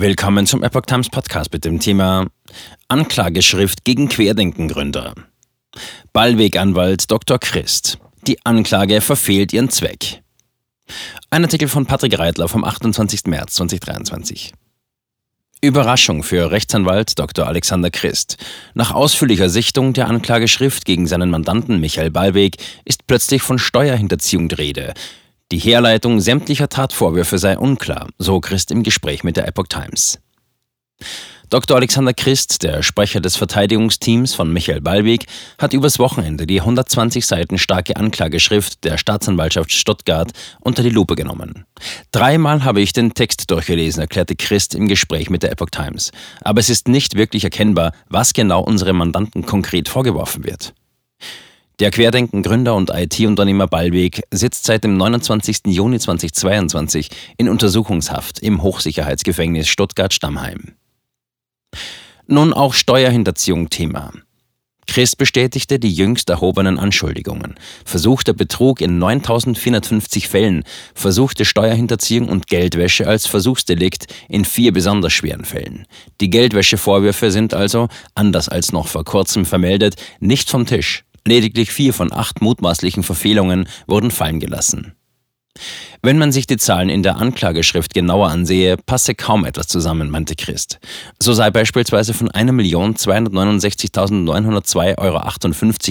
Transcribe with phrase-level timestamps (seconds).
[0.00, 2.28] Willkommen zum Epoch Times Podcast mit dem Thema
[2.86, 5.12] Anklageschrift gegen Querdenkengründer.
[6.12, 7.40] Ballweganwalt Dr.
[7.40, 7.98] Christ.
[8.24, 10.22] Die Anklage verfehlt ihren Zweck.
[11.30, 13.24] Ein Artikel von Patrick Reitler vom 28.
[13.26, 14.52] März 2023.
[15.62, 17.48] Überraschung für Rechtsanwalt Dr.
[17.48, 18.36] Alexander Christ.
[18.74, 24.54] Nach ausführlicher Sichtung der Anklageschrift gegen seinen Mandanten Michael Ballweg ist plötzlich von Steuerhinterziehung die
[24.54, 24.94] Rede.
[25.50, 30.18] Die Herleitung sämtlicher Tatvorwürfe sei unklar, so Christ im Gespräch mit der Epoch Times.
[31.48, 31.78] Dr.
[31.78, 35.24] Alexander Christ, der Sprecher des Verteidigungsteams von Michael Ballweg,
[35.56, 41.64] hat übers Wochenende die 120 Seiten starke Anklageschrift der Staatsanwaltschaft Stuttgart unter die Lupe genommen.
[42.12, 46.12] Dreimal habe ich den Text durchgelesen, erklärte Christ im Gespräch mit der Epoch Times.
[46.42, 50.74] Aber es ist nicht wirklich erkennbar, was genau unserem Mandanten konkret vorgeworfen wird.
[51.80, 55.66] Der Querdenken-Gründer und IT-Unternehmer Ballweg sitzt seit dem 29.
[55.66, 60.74] Juni 2022 in Untersuchungshaft im Hochsicherheitsgefängnis Stuttgart-Stammheim.
[62.26, 64.10] Nun auch Steuerhinterziehung Thema.
[64.88, 67.54] Christ bestätigte die jüngst erhobenen Anschuldigungen.
[67.84, 75.44] Versuchter Betrug in 9450 Fällen, versuchte Steuerhinterziehung und Geldwäsche als Versuchsdelikt in vier besonders schweren
[75.44, 75.86] Fällen.
[76.20, 81.04] Die Geldwäschevorwürfe sind also, anders als noch vor kurzem vermeldet, nicht vom Tisch.
[81.26, 84.94] Lediglich vier von acht mutmaßlichen Verfehlungen wurden fallen gelassen.
[86.00, 90.36] Wenn man sich die Zahlen in der Anklageschrift genauer ansehe, passe kaum etwas zusammen, meinte
[90.36, 90.78] Christ.
[91.20, 95.20] So sei beispielsweise von 1.269.902,58 Euro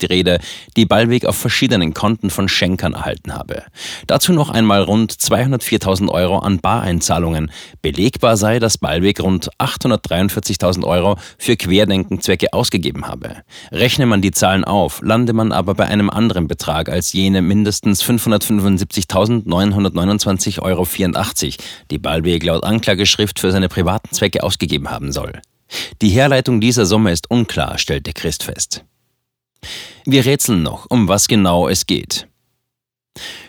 [0.00, 0.38] die Rede,
[0.78, 3.64] die Ballweg auf verschiedenen Konten von Schenkern erhalten habe.
[4.06, 7.50] Dazu noch einmal rund 204.000 Euro an Bareinzahlungen.
[7.82, 13.36] Belegbar sei, dass Ballweg rund 843.000 Euro für Querdenkenzwecke ausgegeben habe.
[13.70, 18.02] Rechne man die Zahlen auf, lande man aber bei einem anderen Betrag als jene mindestens
[18.02, 20.86] 575.900 229,84 Euro,
[21.90, 25.40] die Ballweg laut Anklageschrift für seine privaten Zwecke ausgegeben haben soll.
[26.02, 28.84] Die Herleitung dieser Summe ist unklar, stellte Christ fest.
[30.04, 32.26] Wir rätseln noch, um was genau es geht.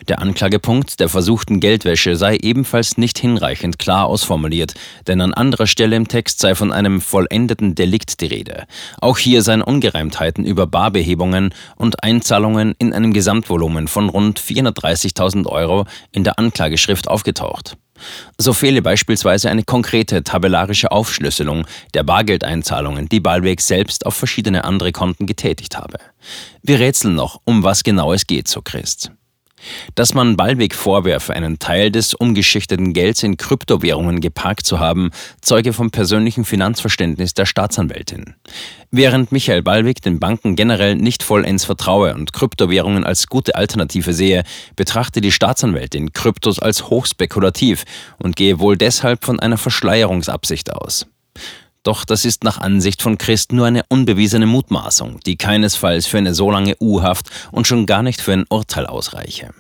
[0.08, 4.74] Der Anklagepunkt der versuchten Geldwäsche sei ebenfalls nicht hinreichend klar ausformuliert,
[5.08, 8.66] denn an anderer Stelle im Text sei von einem vollendeten Delikt die Rede.
[9.00, 15.86] Auch hier seien Ungereimtheiten über Barbehebungen und Einzahlungen in einem Gesamtvolumen von rund 430.000 Euro
[16.12, 17.78] in der Anklageschrift aufgetaucht.
[18.40, 24.92] So fehle beispielsweise eine konkrete tabellarische Aufschlüsselung der Bargeldeinzahlungen, die Ballweg selbst auf verschiedene andere
[24.92, 26.00] Konten getätigt habe.
[26.64, 29.12] Wir rätseln noch, um was genau es geht, so Christ.
[29.96, 35.12] Dass man Ballweg vorwerfe, einen Teil des umgeschichteten Gelds in Kryptowährungen geparkt zu haben,
[35.42, 38.36] zeuge vom persönlichen Finanzverständnis der Staatsanwältin.
[38.92, 44.44] Während Michael Ballweg den Banken generell nicht vollends vertraue und Kryptowährungen als gute Alternative sehe,
[44.76, 47.86] betrachte die Staatsanwältin Kryptos als hochspekulativ
[48.18, 51.08] und gehe wohl deshalb von einer Verschleierungsabsicht aus.
[51.84, 56.36] Doch das ist nach Ansicht von Christ nur eine unbewiesene Mutmaßung, die keinesfalls für eine
[56.36, 59.52] so lange U-Haft und schon gar nicht für ein Urteil ausreiche.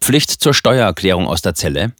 [0.00, 1.92] Pflicht zur Steuererklärung aus der Zelle?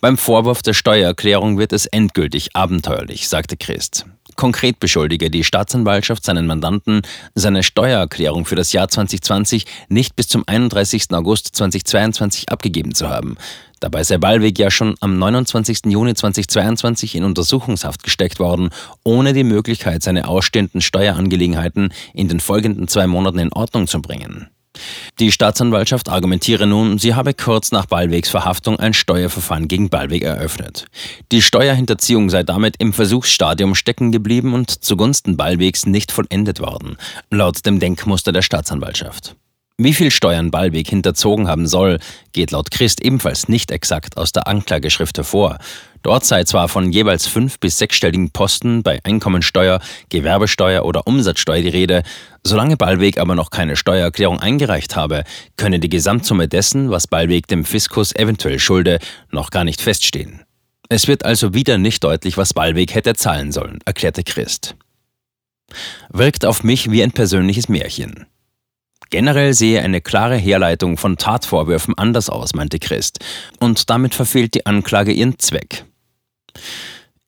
[0.00, 4.06] Beim Vorwurf der Steuererklärung wird es endgültig abenteuerlich, sagte Christ.
[4.36, 7.02] Konkret beschuldige die Staatsanwaltschaft seinen Mandanten,
[7.34, 11.12] seine Steuererklärung für das Jahr 2020 nicht bis zum 31.
[11.12, 13.36] August 2022 abgegeben zu haben.
[13.80, 15.80] Dabei sei Ballweg ja schon am 29.
[15.86, 18.70] Juni 2022 in Untersuchungshaft gesteckt worden,
[19.04, 24.48] ohne die Möglichkeit, seine ausstehenden Steuerangelegenheiten in den folgenden zwei Monaten in Ordnung zu bringen.
[25.20, 30.86] Die Staatsanwaltschaft argumentiere nun, sie habe kurz nach Ballwegs Verhaftung ein Steuerverfahren gegen Ballweg eröffnet.
[31.32, 36.96] Die Steuerhinterziehung sei damit im Versuchsstadium stecken geblieben und zugunsten Ballwegs nicht vollendet worden,
[37.30, 39.36] laut dem Denkmuster der Staatsanwaltschaft.
[39.76, 41.98] Wie viel Steuern Ballweg hinterzogen haben soll,
[42.32, 45.58] geht laut Christ ebenfalls nicht exakt aus der Anklageschrift hervor.
[46.04, 49.80] Dort sei zwar von jeweils fünf- bis sechsstelligen Posten bei Einkommensteuer,
[50.10, 52.04] Gewerbesteuer oder Umsatzsteuer die Rede,
[52.46, 55.24] solange Ballweg aber noch keine Steuererklärung eingereicht habe,
[55.56, 58.98] könne die Gesamtsumme dessen, was Ballweg dem Fiskus eventuell schulde,
[59.30, 60.42] noch gar nicht feststehen.
[60.88, 64.76] Es wird also wieder nicht deutlich, was Ballweg hätte zahlen sollen, erklärte Christ.
[66.10, 68.26] Wirkt auf mich wie ein persönliches Märchen.
[69.10, 73.18] Generell sehe eine klare Herleitung von Tatvorwürfen anders aus, meinte Christ,
[73.60, 75.84] und damit verfehlt die Anklage ihren Zweck.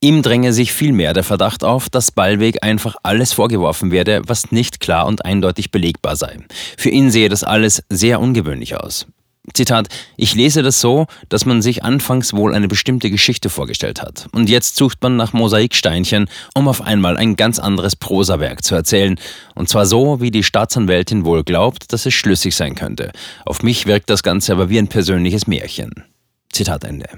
[0.01, 4.79] Ihm dränge sich vielmehr der Verdacht auf, dass Ballweg einfach alles vorgeworfen werde, was nicht
[4.81, 6.37] klar und eindeutig belegbar sei.
[6.77, 9.07] Für ihn sehe das alles sehr ungewöhnlich aus.
[9.55, 14.27] Zitat, ich lese das so, dass man sich anfangs wohl eine bestimmte Geschichte vorgestellt hat.
[14.33, 19.19] Und jetzt sucht man nach Mosaiksteinchen, um auf einmal ein ganz anderes Prosawerk zu erzählen.
[19.55, 23.13] Und zwar so, wie die Staatsanwältin wohl glaubt, dass es schlüssig sein könnte.
[23.45, 26.05] Auf mich wirkt das Ganze aber wie ein persönliches Märchen.
[26.53, 27.09] Zitat Ende.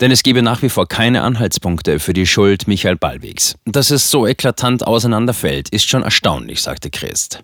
[0.00, 3.56] Denn es gebe nach wie vor keine Anhaltspunkte für die Schuld Michael Ballwegs.
[3.64, 7.42] Dass es so eklatant auseinanderfällt, ist schon erstaunlich, sagte Christ.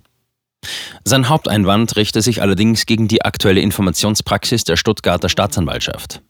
[1.04, 6.20] Sein Haupteinwand richte sich allerdings gegen die aktuelle Informationspraxis der Stuttgarter Staatsanwaltschaft.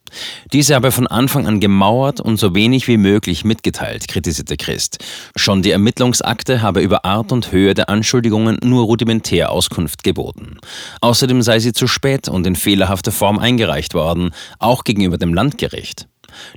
[0.53, 4.99] Diese habe von Anfang an gemauert und so wenig wie möglich mitgeteilt, kritisierte Christ.
[5.35, 10.59] Schon die Ermittlungsakte habe über Art und Höhe der Anschuldigungen nur rudimentär Auskunft geboten.
[11.01, 16.07] Außerdem sei sie zu spät und in fehlerhafter Form eingereicht worden, auch gegenüber dem Landgericht.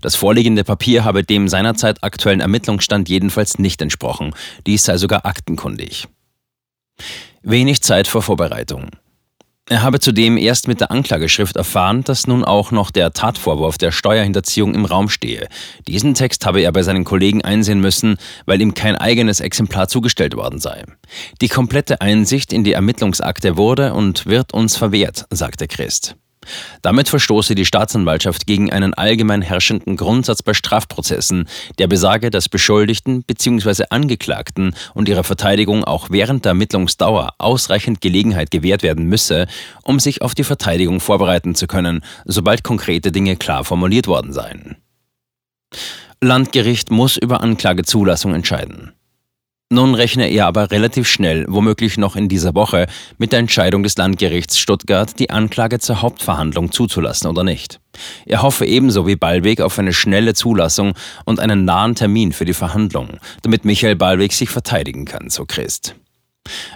[0.01, 4.33] Das vorliegende Papier habe dem seinerzeit aktuellen Ermittlungsstand jedenfalls nicht entsprochen.
[4.65, 6.07] Dies sei sogar aktenkundig.
[7.41, 8.89] Wenig Zeit vor Vorbereitung.
[9.69, 13.91] Er habe zudem erst mit der Anklageschrift erfahren, dass nun auch noch der Tatvorwurf der
[13.91, 15.47] Steuerhinterziehung im Raum stehe.
[15.87, 18.17] Diesen Text habe er bei seinen Kollegen einsehen müssen,
[18.47, 20.85] weil ihm kein eigenes Exemplar zugestellt worden sei.
[21.39, 26.15] Die komplette Einsicht in die Ermittlungsakte wurde und wird uns verwehrt, sagte Christ.
[26.81, 31.47] Damit verstoße die Staatsanwaltschaft gegen einen allgemein herrschenden Grundsatz bei Strafprozessen,
[31.77, 33.85] der besage, dass Beschuldigten bzw.
[33.89, 39.47] Angeklagten und ihrer Verteidigung auch während der Ermittlungsdauer ausreichend Gelegenheit gewährt werden müsse,
[39.83, 44.77] um sich auf die Verteidigung vorbereiten zu können, sobald konkrete Dinge klar formuliert worden seien.
[46.21, 48.91] Landgericht muss über Anklagezulassung entscheiden.
[49.71, 52.87] Nun rechne er aber relativ schnell, womöglich noch in dieser Woche,
[53.19, 57.79] mit der Entscheidung des Landgerichts Stuttgart, die Anklage zur Hauptverhandlung zuzulassen oder nicht.
[58.25, 62.53] Er hoffe ebenso wie Ballweg auf eine schnelle Zulassung und einen nahen Termin für die
[62.53, 65.93] Verhandlung, damit Michael Ballweg sich verteidigen kann, so Christ.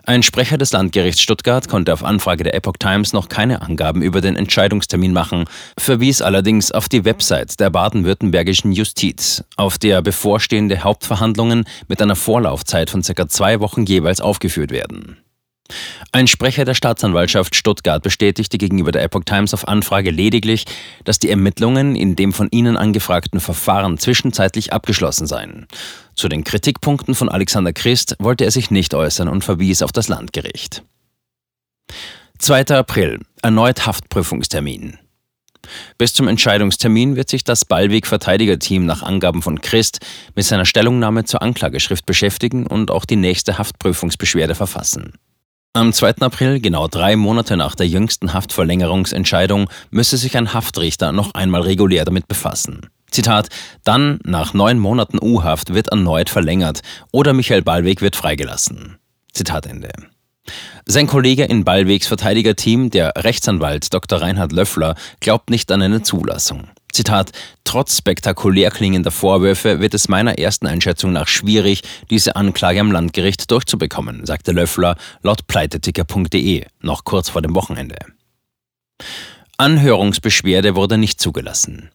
[0.04, 4.22] Ein Sprecher des Landgerichts Stuttgart konnte auf Anfrage der Epoch Times noch keine Angaben über
[4.22, 5.46] den Entscheidungstermin machen,
[5.78, 12.90] verwies allerdings auf die Website der baden-württembergischen Justiz, auf der bevorstehende Hauptverhandlungen mit einer Vorlaufzeit
[12.90, 15.23] von circa zwei Wochen jeweils aufgeführt werden.
[16.12, 20.66] Ein Sprecher der Staatsanwaltschaft Stuttgart bestätigte gegenüber der Epoch Times auf Anfrage lediglich,
[21.04, 25.68] dass die Ermittlungen in dem von ihnen angefragten Verfahren zwischenzeitlich abgeschlossen seien.
[26.16, 30.08] Zu den Kritikpunkten von Alexander Christ wollte er sich nicht äußern und verwies auf das
[30.08, 30.84] Landgericht.
[32.40, 32.68] 2.
[32.76, 33.20] April.
[33.42, 35.00] Erneut Haftprüfungstermin.
[35.98, 40.00] Bis zum Entscheidungstermin wird sich das Ballweg-Verteidigerteam nach Angaben von Christ
[40.36, 45.14] mit seiner Stellungnahme zur Anklageschrift beschäftigen und auch die nächste Haftprüfungsbeschwerde verfassen.
[45.76, 46.18] Am 2.
[46.20, 52.06] April, genau drei Monate nach der jüngsten Haftverlängerungsentscheidung, müsse sich ein Haftrichter noch einmal regulär
[52.06, 52.92] damit befassen.
[53.10, 53.50] Zitat,
[53.84, 56.82] dann nach neun Monaten U-Haft wird erneut verlängert
[57.12, 59.00] oder Michael Ballweg wird freigelassen.
[59.34, 59.90] Zitat Ende.
[60.86, 64.22] Sein Kollege in Ballwegs Verteidigerteam, der Rechtsanwalt Dr.
[64.22, 66.68] Reinhard Löffler, glaubt nicht an eine Zulassung.
[66.94, 67.32] Zitat,
[67.64, 73.50] trotz spektakulär klingender Vorwürfe wird es meiner ersten Einschätzung nach schwierig, diese Anklage am Landgericht
[73.50, 77.98] durchzubekommen, sagte Löffler laut pleiteticker.de noch kurz vor dem Wochenende.
[79.58, 81.90] Anhörungsbeschwerde wurde nicht zugelassen.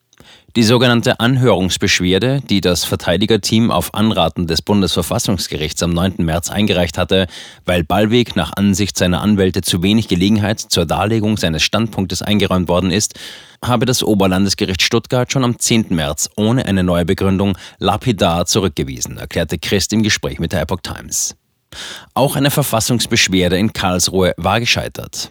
[0.57, 6.15] Die sogenannte Anhörungsbeschwerde, die das Verteidigerteam auf Anraten des Bundesverfassungsgerichts am 9.
[6.25, 7.27] März eingereicht hatte,
[7.65, 12.91] weil Ballweg nach Ansicht seiner Anwälte zu wenig Gelegenheit zur Darlegung seines Standpunktes eingeräumt worden
[12.91, 13.15] ist,
[13.63, 15.87] habe das Oberlandesgericht Stuttgart schon am 10.
[15.91, 21.37] März ohne eine neue Begründung lapidar zurückgewiesen, erklärte Christ im Gespräch mit der Epoch Times.
[22.15, 25.31] Auch eine Verfassungsbeschwerde in Karlsruhe war gescheitert.